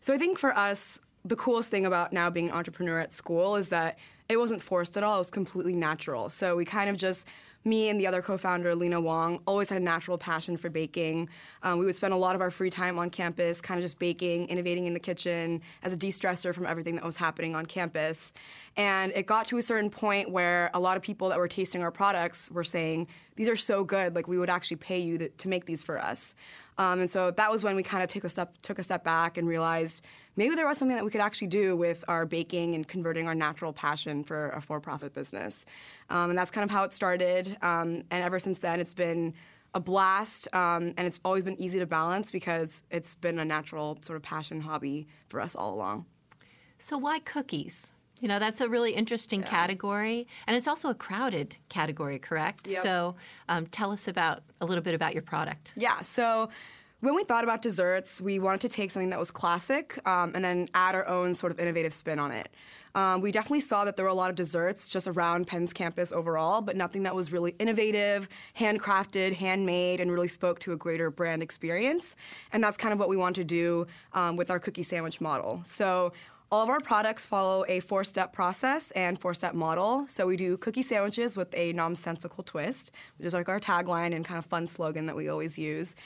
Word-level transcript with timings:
So, 0.00 0.14
I 0.14 0.18
think 0.18 0.38
for 0.38 0.56
us, 0.56 0.98
the 1.26 1.36
coolest 1.36 1.70
thing 1.70 1.84
about 1.84 2.12
now 2.12 2.30
being 2.30 2.48
an 2.48 2.54
entrepreneur 2.54 2.98
at 2.98 3.12
school 3.12 3.56
is 3.56 3.68
that 3.68 3.98
it 4.28 4.38
wasn't 4.38 4.62
forced 4.62 4.96
at 4.96 5.04
all. 5.04 5.16
It 5.16 5.18
was 5.18 5.30
completely 5.30 5.74
natural. 5.74 6.28
So 6.28 6.56
we 6.56 6.64
kind 6.64 6.90
of 6.90 6.96
just 6.96 7.26
me 7.66 7.88
and 7.88 8.00
the 8.00 8.06
other 8.06 8.22
co-founder, 8.22 8.74
Lena 8.74 9.00
Wong, 9.00 9.40
always 9.46 9.68
had 9.68 9.82
a 9.82 9.84
natural 9.84 10.16
passion 10.16 10.56
for 10.56 10.70
baking. 10.70 11.28
Um, 11.62 11.78
we 11.78 11.84
would 11.84 11.96
spend 11.96 12.14
a 12.14 12.16
lot 12.16 12.34
of 12.34 12.40
our 12.40 12.50
free 12.50 12.70
time 12.70 12.98
on 12.98 13.10
campus, 13.10 13.60
kind 13.60 13.76
of 13.76 13.84
just 13.84 13.98
baking, 13.98 14.46
innovating 14.46 14.86
in 14.86 14.94
the 14.94 15.00
kitchen 15.00 15.60
as 15.82 15.92
a 15.92 15.96
de-stressor 15.96 16.54
from 16.54 16.64
everything 16.64 16.94
that 16.94 17.04
was 17.04 17.16
happening 17.16 17.56
on 17.56 17.66
campus. 17.66 18.32
And 18.76 19.12
it 19.12 19.26
got 19.26 19.46
to 19.46 19.58
a 19.58 19.62
certain 19.62 19.90
point 19.90 20.30
where 20.30 20.70
a 20.72 20.80
lot 20.80 20.96
of 20.96 21.02
people 21.02 21.28
that 21.30 21.38
were 21.38 21.48
tasting 21.48 21.82
our 21.82 21.90
products 21.90 22.50
were 22.50 22.64
saying, 22.64 23.08
"These 23.34 23.48
are 23.48 23.56
so 23.56 23.84
good! 23.84 24.14
Like 24.14 24.28
we 24.28 24.38
would 24.38 24.50
actually 24.50 24.76
pay 24.76 25.00
you 25.00 25.18
to, 25.18 25.28
to 25.28 25.48
make 25.48 25.64
these 25.64 25.82
for 25.82 25.98
us." 25.98 26.34
Um, 26.78 27.00
and 27.00 27.10
so 27.10 27.30
that 27.30 27.50
was 27.50 27.64
when 27.64 27.74
we 27.74 27.82
kind 27.82 28.02
of 28.02 28.08
took 28.10 28.24
a 28.24 28.28
step 28.28 28.52
took 28.62 28.78
a 28.78 28.82
step 28.82 29.02
back 29.02 29.38
and 29.38 29.48
realized 29.48 30.04
maybe 30.36 30.54
there 30.54 30.66
was 30.66 30.76
something 30.76 30.96
that 30.96 31.04
we 31.04 31.10
could 31.10 31.22
actually 31.22 31.48
do 31.48 31.74
with 31.74 32.04
our 32.06 32.26
baking 32.26 32.74
and 32.74 32.86
converting 32.86 33.26
our 33.26 33.34
natural 33.34 33.72
passion 33.72 34.22
for 34.24 34.50
a 34.50 34.60
for-profit 34.60 35.14
business. 35.14 35.64
Um, 36.10 36.30
and 36.30 36.38
that's 36.38 36.50
kind 36.50 36.64
of 36.64 36.70
how 36.70 36.84
it 36.84 36.92
started. 36.92 37.56
Um, 37.62 38.02
and 38.10 38.22
ever 38.22 38.38
since 38.38 38.58
then, 38.58 38.80
it's 38.80 38.94
been 38.94 39.34
a 39.74 39.80
blast, 39.80 40.48
um, 40.54 40.94
and 40.96 41.06
it's 41.06 41.20
always 41.24 41.44
been 41.44 41.60
easy 41.60 41.78
to 41.78 41.86
balance 41.86 42.30
because 42.30 42.82
it's 42.90 43.14
been 43.14 43.38
a 43.38 43.44
natural 43.44 43.98
sort 44.00 44.16
of 44.16 44.22
passion 44.22 44.60
hobby 44.60 45.06
for 45.28 45.40
us 45.40 45.54
all 45.54 45.74
along. 45.74 46.06
So 46.78 46.96
why 46.98 47.18
cookies? 47.20 47.92
You 48.20 48.28
know, 48.28 48.38
that's 48.38 48.60
a 48.60 48.68
really 48.68 48.92
interesting 48.92 49.40
yeah. 49.40 49.48
category, 49.48 50.26
and 50.46 50.56
it's 50.56 50.66
also 50.66 50.88
a 50.88 50.94
crowded 50.94 51.56
category, 51.68 52.18
correct? 52.18 52.66
Yep. 52.66 52.82
So, 52.82 53.16
um, 53.48 53.66
tell 53.66 53.92
us 53.92 54.08
about 54.08 54.42
a 54.60 54.66
little 54.66 54.82
bit 54.82 54.94
about 54.94 55.12
your 55.12 55.22
product. 55.22 55.72
Yeah. 55.76 56.00
So, 56.00 56.48
when 57.00 57.14
we 57.14 57.24
thought 57.24 57.44
about 57.44 57.60
desserts, 57.60 58.22
we 58.22 58.38
wanted 58.38 58.62
to 58.62 58.68
take 58.70 58.90
something 58.90 59.10
that 59.10 59.18
was 59.18 59.30
classic 59.30 60.00
um, 60.08 60.32
and 60.34 60.42
then 60.42 60.68
add 60.72 60.94
our 60.94 61.06
own 61.06 61.34
sort 61.34 61.52
of 61.52 61.60
innovative 61.60 61.92
spin 61.92 62.18
on 62.18 62.32
it. 62.32 62.48
Um, 62.94 63.20
we 63.20 63.30
definitely 63.30 63.60
saw 63.60 63.84
that 63.84 63.96
there 63.96 64.06
were 64.06 64.10
a 64.10 64.14
lot 64.14 64.30
of 64.30 64.36
desserts 64.36 64.88
just 64.88 65.06
around 65.06 65.46
Penn's 65.46 65.74
campus 65.74 66.10
overall, 66.10 66.62
but 66.62 66.74
nothing 66.74 67.02
that 67.02 67.14
was 67.14 67.30
really 67.30 67.54
innovative, 67.58 68.30
handcrafted, 68.58 69.34
handmade, 69.34 70.00
and 70.00 70.10
really 70.10 70.28
spoke 70.28 70.58
to 70.60 70.72
a 70.72 70.76
greater 70.76 71.10
brand 71.10 71.42
experience. 71.42 72.16
And 72.54 72.64
that's 72.64 72.78
kind 72.78 72.94
of 72.94 72.98
what 72.98 73.10
we 73.10 73.18
want 73.18 73.36
to 73.36 73.44
do 73.44 73.86
um, 74.14 74.36
with 74.36 74.50
our 74.50 74.58
cookie 74.58 74.82
sandwich 74.82 75.20
model. 75.20 75.60
So 75.66 76.14
all 76.50 76.62
of 76.62 76.68
our 76.68 76.80
products 76.80 77.26
follow 77.26 77.64
a 77.66 77.80
four 77.80 78.04
step 78.04 78.32
process 78.32 78.92
and 78.92 79.18
four 79.20 79.34
step 79.34 79.54
model. 79.54 80.06
So 80.06 80.26
we 80.26 80.36
do 80.36 80.56
cookie 80.56 80.82
sandwiches 80.82 81.36
with 81.36 81.52
a 81.54 81.72
nonsensical 81.72 82.44
twist, 82.44 82.92
which 83.18 83.26
is 83.26 83.34
like 83.34 83.48
our 83.48 83.58
tagline 83.58 84.14
and 84.14 84.24
kind 84.24 84.38
of 84.38 84.46
fun 84.46 84.68
slogan 84.68 85.06
that 85.06 85.16
we 85.16 85.28
always 85.28 85.58
use. 85.58 85.96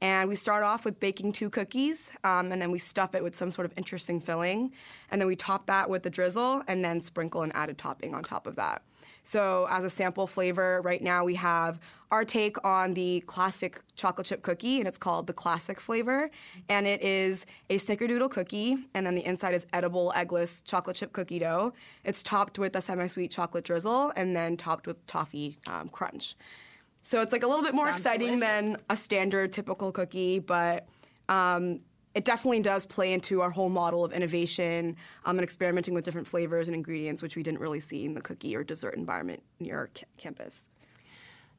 And 0.00 0.28
we 0.28 0.36
start 0.36 0.64
off 0.64 0.86
with 0.86 0.98
baking 0.98 1.32
two 1.32 1.50
cookies, 1.50 2.10
um, 2.24 2.52
and 2.52 2.62
then 2.62 2.70
we 2.70 2.78
stuff 2.78 3.14
it 3.14 3.22
with 3.22 3.36
some 3.36 3.52
sort 3.52 3.66
of 3.66 3.74
interesting 3.76 4.20
filling. 4.20 4.72
And 5.10 5.20
then 5.20 5.28
we 5.28 5.36
top 5.36 5.66
that 5.66 5.90
with 5.90 6.02
the 6.02 6.10
drizzle 6.10 6.62
and 6.66 6.82
then 6.82 7.02
sprinkle 7.02 7.42
an 7.42 7.52
added 7.52 7.76
topping 7.76 8.14
on 8.14 8.22
top 8.22 8.46
of 8.46 8.56
that. 8.56 8.82
So, 9.22 9.66
as 9.70 9.84
a 9.84 9.90
sample 9.90 10.26
flavor, 10.26 10.80
right 10.82 11.02
now 11.02 11.24
we 11.24 11.34
have 11.34 11.78
our 12.10 12.24
take 12.24 12.56
on 12.64 12.94
the 12.94 13.20
classic 13.26 13.80
chocolate 13.94 14.26
chip 14.26 14.42
cookie, 14.42 14.78
and 14.78 14.88
it's 14.88 14.98
called 14.98 15.26
the 15.26 15.32
classic 15.32 15.80
flavor. 15.80 16.30
And 16.68 16.86
it 16.86 17.02
is 17.02 17.46
a 17.68 17.76
snickerdoodle 17.76 18.30
cookie, 18.30 18.76
and 18.94 19.06
then 19.06 19.14
the 19.14 19.24
inside 19.24 19.54
is 19.54 19.66
edible 19.72 20.12
eggless 20.16 20.64
chocolate 20.64 20.96
chip 20.96 21.12
cookie 21.12 21.38
dough. 21.38 21.72
It's 22.04 22.22
topped 22.22 22.58
with 22.58 22.74
a 22.74 22.80
semi 22.80 23.06
sweet 23.06 23.30
chocolate 23.30 23.64
drizzle, 23.64 24.12
and 24.16 24.34
then 24.34 24.56
topped 24.56 24.86
with 24.86 25.04
toffee 25.06 25.58
um, 25.66 25.88
crunch. 25.88 26.34
So, 27.02 27.20
it's 27.20 27.32
like 27.32 27.42
a 27.42 27.46
little 27.46 27.64
bit 27.64 27.74
more 27.74 27.86
Sounds 27.88 28.00
exciting 28.00 28.40
delicious. 28.40 28.46
than 28.46 28.76
a 28.88 28.96
standard 28.96 29.52
typical 29.52 29.92
cookie, 29.92 30.38
but 30.38 30.86
um, 31.28 31.80
it 32.14 32.24
definitely 32.24 32.60
does 32.60 32.86
play 32.86 33.12
into 33.12 33.40
our 33.40 33.50
whole 33.50 33.68
model 33.68 34.04
of 34.04 34.12
innovation 34.12 34.96
um, 35.24 35.38
and 35.38 35.44
experimenting 35.44 35.94
with 35.94 36.04
different 36.04 36.26
flavors 36.26 36.66
and 36.66 36.74
ingredients, 36.74 37.22
which 37.22 37.36
we 37.36 37.42
didn't 37.42 37.60
really 37.60 37.80
see 37.80 38.04
in 38.04 38.14
the 38.14 38.20
cookie 38.20 38.56
or 38.56 38.64
dessert 38.64 38.94
environment 38.94 39.42
near 39.60 39.76
our 39.76 39.90
ca- 39.94 40.06
campus. 40.16 40.68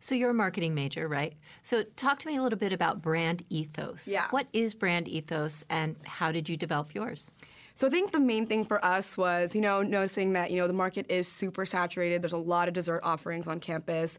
So 0.01 0.15
you're 0.15 0.31
a 0.31 0.33
marketing 0.33 0.73
major, 0.73 1.07
right? 1.07 1.35
So 1.61 1.83
talk 1.95 2.19
to 2.19 2.27
me 2.27 2.35
a 2.35 2.41
little 2.41 2.57
bit 2.57 2.73
about 2.73 3.01
brand 3.01 3.45
ethos. 3.49 4.07
Yeah. 4.07 4.27
What 4.31 4.47
is 4.51 4.73
brand 4.73 5.07
ethos 5.07 5.63
and 5.69 5.95
how 6.03 6.31
did 6.31 6.49
you 6.49 6.57
develop 6.57 6.95
yours? 6.95 7.31
So 7.75 7.87
I 7.87 7.89
think 7.89 8.11
the 8.11 8.19
main 8.19 8.47
thing 8.47 8.65
for 8.65 8.83
us 8.83 9.17
was, 9.17 9.55
you 9.55 9.61
know, 9.61 9.83
noticing 9.83 10.33
that, 10.33 10.51
you 10.51 10.57
know, 10.57 10.67
the 10.67 10.73
market 10.73 11.05
is 11.09 11.27
super 11.27 11.65
saturated. 11.65 12.21
There's 12.21 12.33
a 12.33 12.37
lot 12.37 12.67
of 12.67 12.73
dessert 12.73 13.01
offerings 13.03 13.47
on 13.47 13.59
campus. 13.59 14.17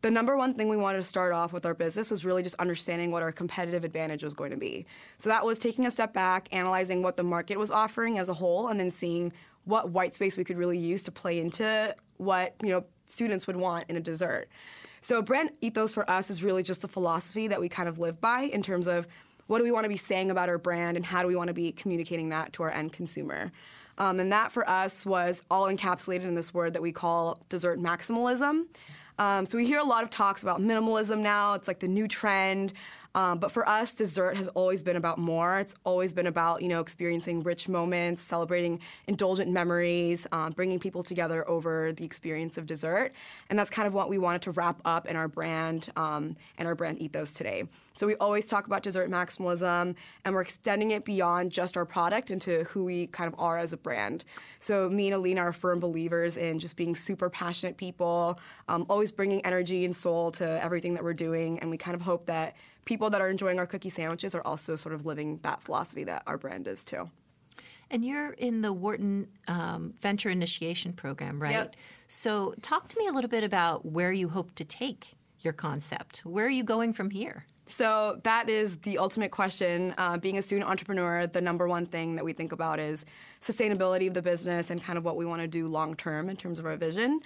The 0.00 0.10
number 0.12 0.36
one 0.36 0.54
thing 0.54 0.68
we 0.68 0.76
wanted 0.76 0.98
to 0.98 1.04
start 1.04 1.32
off 1.32 1.52
with 1.52 1.66
our 1.66 1.74
business 1.74 2.10
was 2.10 2.24
really 2.24 2.44
just 2.44 2.54
understanding 2.60 3.10
what 3.10 3.22
our 3.22 3.32
competitive 3.32 3.82
advantage 3.82 4.22
was 4.22 4.32
going 4.32 4.52
to 4.52 4.56
be. 4.56 4.86
So 5.18 5.28
that 5.28 5.44
was 5.44 5.58
taking 5.58 5.86
a 5.86 5.90
step 5.90 6.12
back, 6.12 6.48
analyzing 6.52 7.02
what 7.02 7.16
the 7.16 7.24
market 7.24 7.58
was 7.58 7.72
offering 7.72 8.16
as 8.16 8.28
a 8.28 8.34
whole, 8.34 8.68
and 8.68 8.78
then 8.78 8.92
seeing 8.92 9.32
what 9.64 9.90
white 9.90 10.14
space 10.14 10.36
we 10.36 10.44
could 10.44 10.56
really 10.56 10.78
use 10.78 11.02
to 11.02 11.10
play 11.10 11.40
into 11.40 11.94
what, 12.16 12.54
you 12.62 12.68
know, 12.68 12.84
students 13.06 13.48
would 13.48 13.56
want 13.56 13.86
in 13.88 13.96
a 13.96 14.00
dessert. 14.00 14.48
So 15.00 15.20
brand 15.20 15.50
ethos 15.60 15.94
for 15.94 16.08
us 16.08 16.30
is 16.30 16.42
really 16.42 16.62
just 16.62 16.82
the 16.82 16.88
philosophy 16.88 17.48
that 17.48 17.60
we 17.60 17.68
kind 17.68 17.88
of 17.88 17.98
live 17.98 18.20
by 18.20 18.42
in 18.42 18.62
terms 18.62 18.86
of 18.86 19.08
what 19.48 19.58
do 19.58 19.64
we 19.64 19.72
want 19.72 19.84
to 19.84 19.88
be 19.88 19.96
saying 19.96 20.30
about 20.30 20.48
our 20.48 20.58
brand 20.58 20.96
and 20.96 21.04
how 21.04 21.22
do 21.22 21.28
we 21.28 21.34
want 21.34 21.48
to 21.48 21.54
be 21.54 21.72
communicating 21.72 22.28
that 22.28 22.52
to 22.52 22.62
our 22.62 22.70
end 22.70 22.92
consumer. 22.92 23.50
Um, 23.96 24.20
and 24.20 24.30
that 24.30 24.52
for 24.52 24.68
us 24.68 25.04
was 25.04 25.42
all 25.50 25.66
encapsulated 25.66 26.22
in 26.22 26.34
this 26.34 26.54
word 26.54 26.74
that 26.74 26.82
we 26.82 26.92
call 26.92 27.42
dessert 27.48 27.80
maximalism. 27.80 28.66
Um, 29.18 29.46
so 29.46 29.58
we 29.58 29.66
hear 29.66 29.80
a 29.80 29.84
lot 29.84 30.04
of 30.04 30.10
talks 30.10 30.42
about 30.42 30.60
minimalism 30.60 31.18
now. 31.18 31.54
It's 31.54 31.68
like 31.68 31.80
the 31.80 31.88
new 31.88 32.08
trend. 32.08 32.72
Um, 33.14 33.38
but 33.38 33.50
for 33.50 33.68
us, 33.68 33.94
dessert 33.94 34.36
has 34.36 34.48
always 34.48 34.82
been 34.82 34.96
about 34.96 35.18
more. 35.18 35.58
It's 35.58 35.74
always 35.84 36.12
been 36.12 36.26
about 36.26 36.62
you 36.62 36.68
know 36.68 36.80
experiencing 36.80 37.42
rich 37.42 37.68
moments, 37.68 38.22
celebrating 38.22 38.80
indulgent 39.06 39.50
memories, 39.50 40.26
um, 40.30 40.52
bringing 40.52 40.78
people 40.78 41.02
together 41.02 41.48
over 41.48 41.92
the 41.92 42.04
experience 42.04 42.58
of 42.58 42.66
dessert, 42.66 43.12
and 43.48 43.58
that's 43.58 43.70
kind 43.70 43.88
of 43.88 43.94
what 43.94 44.08
we 44.08 44.18
wanted 44.18 44.42
to 44.42 44.52
wrap 44.52 44.80
up 44.84 45.06
in 45.06 45.16
our 45.16 45.26
brand 45.26 45.88
um, 45.96 46.36
and 46.58 46.68
our 46.68 46.74
brand 46.74 47.00
ethos 47.00 47.32
today. 47.32 47.64
So 47.98 48.06
we 48.06 48.14
always 48.16 48.46
talk 48.46 48.68
about 48.68 48.84
dessert 48.84 49.10
maximalism, 49.10 49.96
and 50.24 50.32
we're 50.32 50.42
extending 50.42 50.92
it 50.92 51.04
beyond 51.04 51.50
just 51.50 51.76
our 51.76 51.84
product 51.84 52.30
into 52.30 52.62
who 52.70 52.84
we 52.84 53.08
kind 53.08 53.26
of 53.26 53.34
are 53.40 53.58
as 53.58 53.72
a 53.72 53.76
brand. 53.76 54.22
So 54.60 54.88
me 54.88 55.08
and 55.08 55.16
Alina 55.16 55.40
are 55.40 55.52
firm 55.52 55.80
believers 55.80 56.36
in 56.36 56.60
just 56.60 56.76
being 56.76 56.94
super 56.94 57.28
passionate 57.28 57.76
people, 57.76 58.38
um, 58.68 58.86
always 58.88 59.10
bringing 59.10 59.44
energy 59.44 59.84
and 59.84 59.96
soul 59.96 60.30
to 60.32 60.62
everything 60.62 60.94
that 60.94 61.02
we're 61.02 61.12
doing, 61.12 61.58
and 61.58 61.70
we 61.70 61.76
kind 61.76 61.96
of 61.96 62.02
hope 62.02 62.26
that 62.26 62.54
people 62.84 63.10
that 63.10 63.20
are 63.20 63.30
enjoying 63.30 63.58
our 63.58 63.66
cookie 63.66 63.90
sandwiches 63.90 64.32
are 64.32 64.42
also 64.42 64.76
sort 64.76 64.94
of 64.94 65.04
living 65.04 65.40
that 65.42 65.60
philosophy 65.60 66.04
that 66.04 66.22
our 66.28 66.38
brand 66.38 66.68
is 66.68 66.84
too. 66.84 67.10
And 67.90 68.04
you're 68.04 68.30
in 68.30 68.60
the 68.60 68.72
Wharton 68.72 69.26
um, 69.48 69.94
Venture 69.98 70.30
Initiation 70.30 70.92
Program, 70.92 71.42
right? 71.42 71.50
Yep. 71.50 71.74
So 72.06 72.54
talk 72.62 72.86
to 72.88 72.98
me 72.98 73.08
a 73.08 73.12
little 73.12 73.30
bit 73.30 73.42
about 73.42 73.84
where 73.84 74.12
you 74.12 74.28
hope 74.28 74.54
to 74.54 74.64
take 74.64 75.17
your 75.40 75.52
concept. 75.52 76.20
Where 76.24 76.46
are 76.46 76.50
you 76.50 76.64
going 76.64 76.92
from 76.92 77.10
here? 77.10 77.46
So 77.66 78.20
that 78.24 78.48
is 78.48 78.76
the 78.78 78.98
ultimate 78.98 79.30
question. 79.30 79.94
Uh, 79.98 80.16
being 80.16 80.38
a 80.38 80.42
student 80.42 80.70
entrepreneur, 80.70 81.26
the 81.26 81.42
number 81.42 81.68
one 81.68 81.84
thing 81.86 82.16
that 82.16 82.24
we 82.24 82.32
think 82.32 82.52
about 82.52 82.80
is 82.80 83.04
sustainability 83.40 84.08
of 84.08 84.14
the 84.14 84.22
business 84.22 84.70
and 84.70 84.82
kind 84.82 84.96
of 84.96 85.04
what 85.04 85.16
we 85.16 85.26
want 85.26 85.42
to 85.42 85.48
do 85.48 85.66
long 85.66 85.94
term 85.94 86.30
in 86.30 86.36
terms 86.36 86.58
of 86.58 86.66
our 86.66 86.76
vision. 86.76 87.20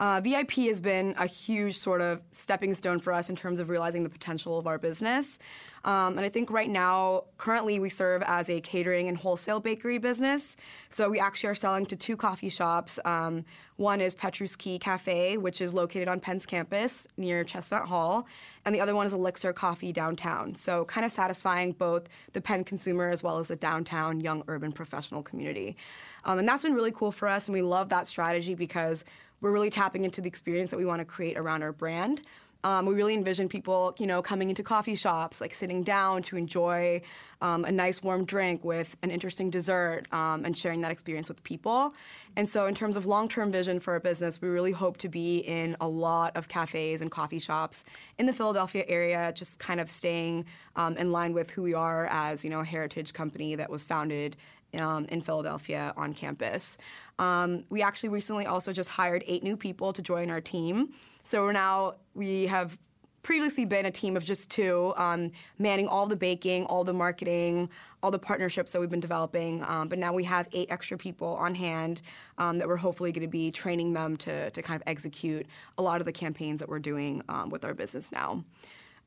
Uh, 0.00 0.18
VIP 0.18 0.52
has 0.52 0.80
been 0.80 1.14
a 1.18 1.26
huge 1.26 1.76
sort 1.76 2.00
of 2.00 2.22
stepping 2.30 2.72
stone 2.72 3.00
for 3.00 3.12
us 3.12 3.28
in 3.28 3.36
terms 3.36 3.60
of 3.60 3.68
realizing 3.68 4.02
the 4.02 4.08
potential 4.08 4.58
of 4.58 4.66
our 4.66 4.78
business. 4.78 5.38
Um, 5.84 6.16
and 6.16 6.20
I 6.20 6.30
think 6.30 6.50
right 6.50 6.70
now, 6.70 7.24
currently, 7.36 7.78
we 7.78 7.90
serve 7.90 8.22
as 8.22 8.48
a 8.48 8.62
catering 8.62 9.08
and 9.08 9.18
wholesale 9.18 9.60
bakery 9.60 9.98
business. 9.98 10.56
So 10.88 11.10
we 11.10 11.20
actually 11.20 11.50
are 11.50 11.54
selling 11.54 11.84
to 11.86 11.96
two 11.96 12.16
coffee 12.16 12.48
shops. 12.48 12.98
Um, 13.04 13.44
one 13.80 14.02
is 14.02 14.14
Petrus 14.14 14.56
Key 14.56 14.78
Cafe, 14.78 15.38
which 15.38 15.62
is 15.62 15.72
located 15.72 16.06
on 16.06 16.20
Penn's 16.20 16.44
campus 16.44 17.08
near 17.16 17.42
Chestnut 17.42 17.88
Hall, 17.88 18.26
and 18.66 18.74
the 18.74 18.80
other 18.80 18.94
one 18.94 19.06
is 19.06 19.14
Elixir 19.14 19.54
Coffee 19.54 19.90
downtown. 19.90 20.54
So 20.54 20.84
kind 20.84 21.06
of 21.06 21.10
satisfying 21.10 21.72
both 21.72 22.06
the 22.34 22.42
Penn 22.42 22.62
consumer 22.62 23.08
as 23.08 23.22
well 23.22 23.38
as 23.38 23.48
the 23.48 23.56
downtown 23.56 24.20
young 24.20 24.44
urban 24.48 24.70
professional 24.70 25.22
community. 25.22 25.78
Um, 26.26 26.38
and 26.38 26.46
that's 26.46 26.62
been 26.62 26.74
really 26.74 26.92
cool 26.92 27.10
for 27.10 27.26
us, 27.26 27.48
and 27.48 27.54
we 27.54 27.62
love 27.62 27.88
that 27.88 28.06
strategy 28.06 28.54
because 28.54 29.06
we're 29.40 29.50
really 29.50 29.70
tapping 29.70 30.04
into 30.04 30.20
the 30.20 30.28
experience 30.28 30.70
that 30.72 30.76
we 30.76 30.84
want 30.84 30.98
to 30.98 31.06
create 31.06 31.38
around 31.38 31.62
our 31.62 31.72
brand. 31.72 32.20
Um, 32.62 32.86
we 32.86 32.94
really 32.94 33.14
envision 33.14 33.48
people, 33.48 33.94
you 33.98 34.06
know, 34.06 34.20
coming 34.22 34.50
into 34.50 34.62
coffee 34.62 34.94
shops, 34.94 35.40
like 35.40 35.54
sitting 35.54 35.82
down 35.82 36.22
to 36.22 36.36
enjoy 36.36 37.02
um, 37.40 37.64
a 37.64 37.72
nice 37.72 38.02
warm 38.02 38.24
drink 38.24 38.64
with 38.64 38.96
an 39.02 39.10
interesting 39.10 39.50
dessert 39.50 40.04
um, 40.12 40.44
and 40.44 40.56
sharing 40.56 40.82
that 40.82 40.90
experience 40.90 41.28
with 41.28 41.42
people. 41.42 41.94
And 42.36 42.48
so, 42.48 42.66
in 42.66 42.74
terms 42.74 42.96
of 42.96 43.06
long-term 43.06 43.50
vision 43.50 43.80
for 43.80 43.94
our 43.94 44.00
business, 44.00 44.40
we 44.40 44.48
really 44.48 44.72
hope 44.72 44.98
to 44.98 45.08
be 45.08 45.38
in 45.38 45.76
a 45.80 45.88
lot 45.88 46.36
of 46.36 46.48
cafes 46.48 47.00
and 47.00 47.10
coffee 47.10 47.38
shops 47.38 47.84
in 48.18 48.26
the 48.26 48.32
Philadelphia 48.32 48.84
area, 48.86 49.32
just 49.34 49.58
kind 49.58 49.80
of 49.80 49.90
staying 49.90 50.44
um, 50.76 50.96
in 50.96 51.12
line 51.12 51.32
with 51.32 51.50
who 51.50 51.62
we 51.62 51.74
are 51.74 52.06
as, 52.06 52.44
you 52.44 52.50
know, 52.50 52.60
a 52.60 52.64
heritage 52.64 53.12
company 53.12 53.54
that 53.54 53.70
was 53.70 53.84
founded 53.84 54.36
um, 54.78 55.06
in 55.06 55.20
Philadelphia 55.20 55.92
on 55.96 56.14
campus. 56.14 56.76
Um, 57.18 57.64
we 57.70 57.82
actually 57.82 58.10
recently 58.10 58.46
also 58.46 58.72
just 58.72 58.90
hired 58.90 59.24
eight 59.26 59.42
new 59.42 59.56
people 59.56 59.92
to 59.92 60.02
join 60.02 60.30
our 60.30 60.40
team. 60.40 60.94
So 61.24 61.50
now 61.50 61.94
we 62.14 62.46
have 62.46 62.78
previously 63.22 63.64
been 63.64 63.86
a 63.86 63.90
team 63.90 64.16
of 64.16 64.24
just 64.24 64.50
two, 64.50 64.94
um, 64.96 65.30
manning 65.58 65.86
all 65.86 66.06
the 66.06 66.16
baking, 66.16 66.64
all 66.66 66.84
the 66.84 66.92
marketing, 66.92 67.68
all 68.02 68.10
the 68.10 68.18
partnerships 68.18 68.72
that 68.72 68.80
we've 68.80 68.90
been 68.90 69.00
developing. 69.00 69.62
Um, 69.64 69.88
but 69.88 69.98
now 69.98 70.12
we 70.12 70.24
have 70.24 70.48
eight 70.52 70.70
extra 70.70 70.96
people 70.96 71.36
on 71.36 71.54
hand 71.54 72.00
um, 72.38 72.58
that 72.58 72.68
we're 72.68 72.76
hopefully 72.76 73.12
going 73.12 73.26
to 73.26 73.30
be 73.30 73.50
training 73.50 73.92
them 73.92 74.16
to, 74.18 74.50
to 74.50 74.62
kind 74.62 74.80
of 74.80 74.82
execute 74.86 75.46
a 75.76 75.82
lot 75.82 76.00
of 76.00 76.06
the 76.06 76.12
campaigns 76.12 76.60
that 76.60 76.68
we're 76.68 76.78
doing 76.78 77.22
um, 77.28 77.50
with 77.50 77.64
our 77.64 77.74
business 77.74 78.10
now. 78.10 78.44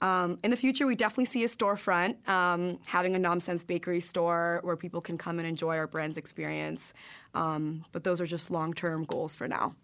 Um, 0.02 0.38
in 0.44 0.52
the 0.52 0.58
future, 0.58 0.86
we 0.86 0.96
definitely 0.96 1.26
see 1.26 1.44
a 1.46 1.48
storefront, 1.48 2.28
um, 2.28 2.78
having 2.86 3.16
a 3.16 3.20
Nom 3.20 3.40
Sense 3.40 3.64
Bakery 3.64 4.02
store 4.02 4.60
where 4.64 4.76
people 4.76 5.00
can 5.00 5.18
come 5.18 5.40
and 5.40 5.48
enjoy 5.48 5.78
our 5.78 5.88
brand's 5.88 6.18
experience. 6.18 6.94
but 7.34 8.04
those 8.04 8.20
are 8.20 8.26
just 8.28 8.52
long 8.52 8.74
term 8.74 9.06
goals 9.06 9.34
for 9.34 9.48
now. 9.48 9.76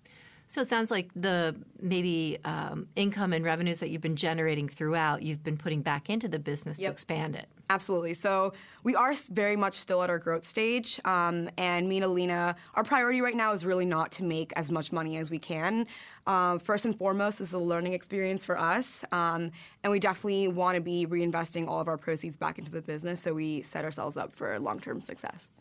So 0.50 0.62
it 0.62 0.68
sounds 0.68 0.90
like 0.90 1.12
the 1.16 1.56
maybe 1.80 2.40
um, 2.44 2.88
income 2.96 3.34
and 3.34 3.46
revenues 3.46 3.80
that 3.82 3.92
you've 3.92 4.02
been 4.02 4.16
generating 4.16 4.68
throughout, 4.68 5.22
you've 5.22 5.44
been 5.44 5.58
putting 5.58 5.84
back 5.84 6.10
into 6.10 6.28
the 6.28 6.40
business 6.40 6.80
yep. 6.80 6.88
to 6.88 6.92
expand 6.92 7.36
it. 7.36 7.48
Absolutely. 7.70 8.16
So 8.16 8.54
we 8.84 8.96
are 8.96 9.14
very 9.30 9.56
much 9.56 9.76
still 9.76 10.02
at 10.02 10.10
our 10.10 10.18
growth 10.18 10.48
stage. 10.48 11.00
Um, 11.06 11.52
and 11.60 11.88
me 11.88 11.98
and 11.98 12.06
Alina, 12.06 12.56
our 12.74 12.84
priority 12.84 13.22
right 13.22 13.36
now 13.36 13.54
is 13.54 13.64
really 13.64 13.86
not 13.86 14.12
to 14.14 14.24
make 14.24 14.52
as 14.56 14.72
much 14.72 14.92
money 14.92 15.18
as 15.18 15.30
we 15.30 15.38
can. 15.38 15.86
Um, 16.26 16.58
first 16.58 16.84
and 16.84 16.98
foremost, 16.98 17.38
this 17.38 17.50
is 17.50 17.54
a 17.54 17.60
learning 17.60 17.94
experience 17.94 18.44
for 18.44 18.58
us. 18.58 19.06
Um, 19.12 19.52
and 19.84 19.92
we 19.92 20.00
definitely 20.00 20.48
want 20.48 20.78
to 20.78 20.82
be 20.82 21.06
reinvesting 21.06 21.68
all 21.68 21.80
of 21.80 21.88
our 21.88 21.98
proceeds 21.98 22.38
back 22.38 22.58
into 22.58 22.72
the 22.72 22.82
business 22.82 23.22
so 23.22 23.36
we 23.36 23.62
set 23.62 23.86
ourselves 23.86 24.18
up 24.18 24.34
for 24.34 24.60
long 24.60 24.80
term 24.80 25.00
success. 25.00 25.52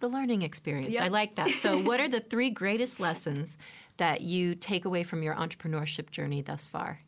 The 0.00 0.08
learning 0.08 0.42
experience. 0.42 0.94
Yep. 0.94 1.02
I 1.02 1.08
like 1.08 1.34
that. 1.36 1.50
So, 1.50 1.78
what 1.78 2.00
are 2.00 2.08
the 2.16 2.20
three 2.20 2.50
greatest 2.50 3.00
lessons 3.00 3.58
that 3.98 4.22
you 4.22 4.54
take 4.54 4.84
away 4.84 5.02
from 5.02 5.22
your 5.22 5.34
entrepreneurship 5.34 6.10
journey 6.10 6.42
thus 6.42 6.68
far? 6.68 7.00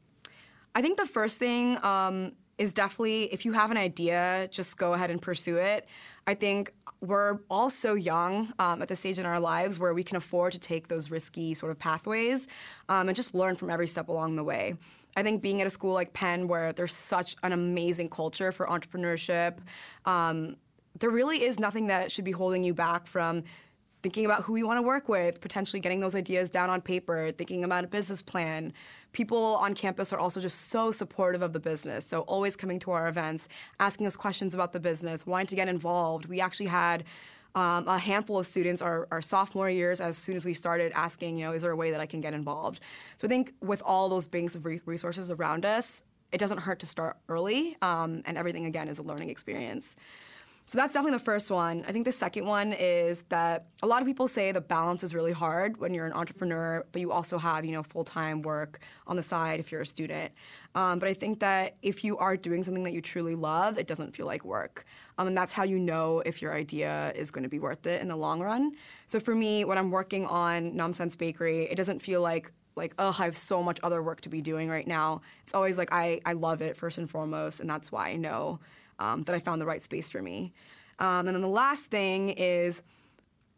I 0.74 0.82
think 0.82 0.98
the 0.98 1.06
first 1.06 1.38
thing 1.38 1.82
um, 1.84 2.32
is 2.58 2.72
definitely 2.72 3.24
if 3.32 3.44
you 3.44 3.52
have 3.52 3.70
an 3.70 3.76
idea, 3.76 4.48
just 4.50 4.76
go 4.76 4.92
ahead 4.92 5.10
and 5.10 5.20
pursue 5.20 5.56
it. 5.56 5.86
I 6.26 6.34
think 6.34 6.72
we're 7.00 7.40
all 7.50 7.68
so 7.68 7.94
young 7.94 8.52
um, 8.58 8.80
at 8.80 8.88
the 8.88 8.96
stage 8.96 9.18
in 9.18 9.26
our 9.26 9.40
lives 9.40 9.78
where 9.78 9.92
we 9.92 10.04
can 10.04 10.16
afford 10.16 10.52
to 10.52 10.58
take 10.58 10.88
those 10.88 11.10
risky 11.10 11.54
sort 11.54 11.72
of 11.72 11.78
pathways 11.78 12.46
um, 12.88 13.08
and 13.08 13.16
just 13.16 13.34
learn 13.34 13.56
from 13.56 13.70
every 13.70 13.88
step 13.88 14.08
along 14.08 14.36
the 14.36 14.44
way. 14.44 14.76
I 15.16 15.22
think 15.22 15.42
being 15.42 15.60
at 15.60 15.66
a 15.66 15.70
school 15.70 15.92
like 15.92 16.12
Penn, 16.12 16.46
where 16.46 16.72
there's 16.72 16.94
such 16.94 17.36
an 17.42 17.52
amazing 17.52 18.08
culture 18.08 18.52
for 18.52 18.66
entrepreneurship, 18.66 19.58
um, 20.06 20.56
there 20.98 21.10
really 21.10 21.42
is 21.42 21.58
nothing 21.58 21.86
that 21.88 22.12
should 22.12 22.24
be 22.24 22.32
holding 22.32 22.62
you 22.64 22.74
back 22.74 23.06
from 23.06 23.44
thinking 24.02 24.24
about 24.24 24.42
who 24.42 24.56
you 24.56 24.66
want 24.66 24.78
to 24.78 24.82
work 24.82 25.08
with, 25.08 25.40
potentially 25.40 25.78
getting 25.78 26.00
those 26.00 26.16
ideas 26.16 26.50
down 26.50 26.68
on 26.70 26.80
paper, 26.80 27.30
thinking 27.30 27.62
about 27.62 27.84
a 27.84 27.86
business 27.86 28.20
plan. 28.20 28.72
People 29.12 29.56
on 29.56 29.74
campus 29.74 30.12
are 30.12 30.18
also 30.18 30.40
just 30.40 30.70
so 30.70 30.90
supportive 30.90 31.40
of 31.40 31.52
the 31.52 31.60
business. 31.60 32.06
So, 32.06 32.22
always 32.22 32.56
coming 32.56 32.80
to 32.80 32.90
our 32.90 33.08
events, 33.08 33.48
asking 33.78 34.06
us 34.06 34.16
questions 34.16 34.54
about 34.54 34.72
the 34.72 34.80
business, 34.80 35.26
wanting 35.26 35.46
to 35.48 35.56
get 35.56 35.68
involved. 35.68 36.26
We 36.26 36.40
actually 36.40 36.66
had 36.66 37.04
um, 37.54 37.86
a 37.86 37.98
handful 37.98 38.38
of 38.38 38.46
students 38.46 38.80
our, 38.82 39.06
our, 39.10 39.20
sophomore 39.20 39.68
years 39.68 40.00
as 40.00 40.16
soon 40.16 40.36
as 40.36 40.44
we 40.44 40.54
started 40.54 40.90
asking, 40.94 41.36
you 41.36 41.44
know, 41.44 41.52
is 41.52 41.62
there 41.62 41.70
a 41.70 41.76
way 41.76 41.90
that 41.90 42.00
I 42.00 42.06
can 42.06 42.22
get 42.22 42.32
involved? 42.32 42.80
So 43.18 43.26
I 43.26 43.28
think 43.28 43.52
with 43.60 43.82
all 43.84 44.08
those 44.08 44.26
banks 44.26 44.56
of 44.56 44.64
resources 44.64 45.30
around 45.30 45.66
us, 45.66 46.02
it 46.32 46.38
doesn't 46.38 46.60
hurt 46.60 46.78
to 46.80 46.86
start 46.86 47.18
early, 47.28 47.76
um, 47.82 48.22
and 48.24 48.38
everything 48.38 48.64
again 48.64 48.88
is 48.88 48.98
a 48.98 49.02
learning 49.02 49.28
experience. 49.28 49.96
So 50.72 50.78
that's 50.78 50.94
definitely 50.94 51.18
the 51.18 51.24
first 51.24 51.50
one. 51.50 51.84
I 51.86 51.92
think 51.92 52.06
the 52.06 52.12
second 52.12 52.46
one 52.46 52.72
is 52.72 53.24
that 53.28 53.66
a 53.82 53.86
lot 53.86 54.00
of 54.00 54.08
people 54.08 54.26
say 54.26 54.52
the 54.52 54.62
balance 54.62 55.04
is 55.04 55.14
really 55.14 55.32
hard 55.32 55.76
when 55.76 55.92
you're 55.92 56.06
an 56.06 56.14
entrepreneur, 56.14 56.86
but 56.92 57.02
you 57.02 57.12
also 57.12 57.36
have 57.36 57.66
you 57.66 57.72
know 57.72 57.82
full 57.82 58.04
time 58.04 58.40
work 58.40 58.78
on 59.06 59.16
the 59.16 59.22
side 59.22 59.60
if 59.60 59.70
you're 59.70 59.82
a 59.82 59.86
student. 59.86 60.32
Um, 60.74 60.98
but 60.98 61.10
I 61.10 61.12
think 61.12 61.40
that 61.40 61.76
if 61.82 62.04
you 62.04 62.16
are 62.16 62.38
doing 62.38 62.64
something 62.64 62.84
that 62.84 62.94
you 62.94 63.02
truly 63.02 63.34
love, 63.34 63.76
it 63.76 63.86
doesn't 63.86 64.16
feel 64.16 64.24
like 64.24 64.46
work, 64.46 64.86
um, 65.18 65.26
and 65.26 65.36
that's 65.36 65.52
how 65.52 65.64
you 65.64 65.78
know 65.78 66.20
if 66.20 66.40
your 66.40 66.54
idea 66.54 67.12
is 67.14 67.30
going 67.30 67.42
to 67.42 67.50
be 67.50 67.58
worth 67.58 67.86
it 67.86 68.00
in 68.00 68.08
the 68.08 68.16
long 68.16 68.40
run. 68.40 68.72
So 69.06 69.20
for 69.20 69.34
me, 69.34 69.66
when 69.66 69.76
I'm 69.76 69.90
working 69.90 70.24
on 70.24 70.74
Nom 70.74 70.94
Sense 70.94 71.16
Bakery, 71.16 71.64
it 71.64 71.76
doesn't 71.76 72.00
feel 72.00 72.22
like 72.22 72.50
like 72.76 72.94
oh 72.98 73.14
i 73.20 73.26
have 73.26 73.36
so 73.36 73.62
much 73.62 73.78
other 73.82 74.02
work 74.02 74.22
to 74.22 74.30
be 74.30 74.40
doing 74.40 74.70
right 74.70 74.86
now 74.86 75.20
it's 75.44 75.52
always 75.52 75.76
like 75.76 75.90
i, 75.92 76.22
I 76.24 76.32
love 76.32 76.62
it 76.62 76.74
first 76.74 76.96
and 76.96 77.10
foremost 77.10 77.60
and 77.60 77.68
that's 77.68 77.92
why 77.92 78.08
i 78.08 78.16
know 78.16 78.60
um, 79.02 79.22
that 79.24 79.34
I 79.34 79.38
found 79.38 79.60
the 79.60 79.66
right 79.66 79.82
space 79.82 80.08
for 80.08 80.22
me. 80.22 80.52
Um, 80.98 81.26
and 81.26 81.34
then 81.34 81.42
the 81.42 81.48
last 81.48 81.86
thing 81.86 82.30
is 82.30 82.82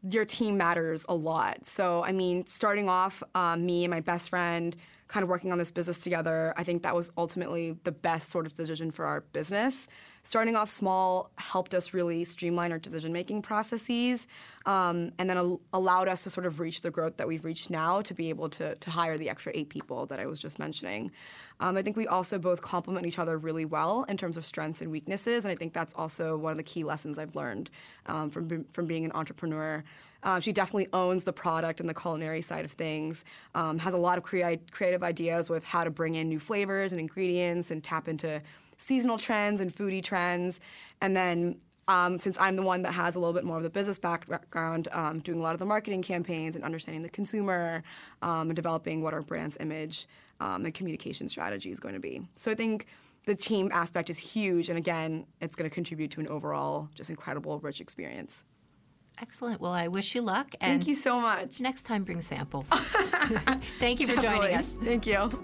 your 0.02 0.24
team 0.24 0.56
matters 0.56 1.04
a 1.08 1.14
lot. 1.14 1.66
So, 1.66 2.02
I 2.02 2.12
mean, 2.12 2.46
starting 2.46 2.88
off, 2.88 3.22
um, 3.34 3.66
me 3.66 3.84
and 3.84 3.90
my 3.90 4.00
best 4.00 4.30
friend 4.30 4.74
kind 5.08 5.22
of 5.22 5.28
working 5.28 5.52
on 5.52 5.58
this 5.58 5.70
business 5.70 5.98
together, 5.98 6.54
I 6.56 6.64
think 6.64 6.82
that 6.82 6.94
was 6.94 7.10
ultimately 7.16 7.76
the 7.84 7.92
best 7.92 8.30
sort 8.30 8.46
of 8.46 8.54
decision 8.54 8.90
for 8.90 9.04
our 9.04 9.20
business 9.20 9.86
starting 10.24 10.56
off 10.56 10.70
small 10.70 11.30
helped 11.36 11.74
us 11.74 11.92
really 11.92 12.24
streamline 12.24 12.72
our 12.72 12.78
decision 12.78 13.12
making 13.12 13.42
processes 13.42 14.26
um, 14.66 15.12
and 15.18 15.28
then 15.28 15.36
al- 15.36 15.60
allowed 15.74 16.08
us 16.08 16.24
to 16.24 16.30
sort 16.30 16.46
of 16.46 16.58
reach 16.58 16.80
the 16.80 16.90
growth 16.90 17.18
that 17.18 17.28
we've 17.28 17.44
reached 17.44 17.68
now 17.68 18.00
to 18.00 18.14
be 18.14 18.30
able 18.30 18.48
to, 18.48 18.74
to 18.76 18.90
hire 18.90 19.18
the 19.18 19.28
extra 19.28 19.52
eight 19.54 19.68
people 19.68 20.06
that 20.06 20.18
I 20.18 20.26
was 20.26 20.40
just 20.40 20.58
mentioning. 20.58 21.12
Um, 21.60 21.76
I 21.76 21.82
think 21.82 21.96
we 21.96 22.06
also 22.06 22.38
both 22.38 22.62
complement 22.62 23.06
each 23.06 23.18
other 23.18 23.36
really 23.36 23.66
well 23.66 24.04
in 24.08 24.16
terms 24.16 24.38
of 24.38 24.44
strengths 24.44 24.80
and 24.80 24.90
weaknesses, 24.90 25.44
and 25.44 25.52
I 25.52 25.54
think 25.54 25.74
that's 25.74 25.94
also 25.94 26.36
one 26.36 26.52
of 26.52 26.56
the 26.56 26.64
key 26.64 26.82
lessons 26.82 27.18
I've 27.18 27.36
learned 27.36 27.70
um, 28.06 28.30
from, 28.30 28.64
from 28.72 28.86
being 28.86 29.04
an 29.04 29.12
entrepreneur. 29.12 29.84
Uh, 30.22 30.40
she 30.40 30.52
definitely 30.52 30.88
owns 30.94 31.24
the 31.24 31.32
product 31.34 31.80
and 31.80 31.88
the 31.88 31.94
culinary 31.94 32.40
side 32.40 32.64
of 32.64 32.72
things, 32.72 33.26
um, 33.54 33.78
has 33.78 33.92
a 33.92 33.98
lot 33.98 34.16
of 34.16 34.24
crea- 34.24 34.58
creative 34.70 35.02
ideas 35.02 35.50
with 35.50 35.62
how 35.62 35.84
to 35.84 35.90
bring 35.90 36.14
in 36.14 36.30
new 36.30 36.38
flavors 36.40 36.92
and 36.92 37.00
ingredients 37.00 37.70
and 37.70 37.84
tap 37.84 38.08
into 38.08 38.40
seasonal 38.78 39.18
trends 39.18 39.60
and 39.60 39.74
foodie 39.74 40.02
trends. 40.02 40.60
And 41.00 41.16
then 41.16 41.56
um, 41.88 42.18
since 42.18 42.38
I'm 42.38 42.56
the 42.56 42.62
one 42.62 42.82
that 42.82 42.92
has 42.92 43.14
a 43.14 43.18
little 43.18 43.34
bit 43.34 43.44
more 43.44 43.56
of 43.56 43.62
the 43.62 43.70
business 43.70 43.98
background, 43.98 44.88
um, 44.92 45.20
doing 45.20 45.38
a 45.38 45.42
lot 45.42 45.54
of 45.54 45.58
the 45.58 45.66
marketing 45.66 46.02
campaigns 46.02 46.56
and 46.56 46.64
understanding 46.64 47.02
the 47.02 47.10
consumer 47.10 47.82
um, 48.22 48.48
and 48.48 48.56
developing 48.56 49.02
what 49.02 49.12
our 49.12 49.22
brand's 49.22 49.56
image 49.60 50.06
um, 50.40 50.64
and 50.64 50.74
communication 50.74 51.28
strategy 51.28 51.70
is 51.70 51.80
going 51.80 51.94
to 51.94 52.00
be. 52.00 52.22
So 52.36 52.50
I 52.50 52.54
think 52.54 52.86
the 53.26 53.34
team 53.34 53.70
aspect 53.72 54.10
is 54.10 54.18
huge, 54.18 54.68
and 54.68 54.78
again, 54.78 55.26
it's 55.40 55.56
going 55.56 55.68
to 55.68 55.74
contribute 55.74 56.10
to 56.12 56.20
an 56.20 56.28
overall 56.28 56.88
just 56.94 57.10
incredible, 57.10 57.58
rich 57.60 57.80
experience. 57.80 58.44
Excellent. 59.20 59.60
Well, 59.60 59.72
I 59.72 59.88
wish 59.88 60.14
you 60.14 60.22
luck. 60.22 60.54
And 60.60 60.80
Thank 60.80 60.88
you 60.88 60.94
so 60.94 61.20
much. 61.20 61.60
Next 61.60 61.82
time, 61.84 62.02
bring 62.02 62.20
samples. 62.20 62.68
Thank 63.78 64.00
you 64.00 64.06
for 64.06 64.20
joining 64.20 64.56
us. 64.56 64.66
Thank 64.82 65.06
you. 65.06 65.43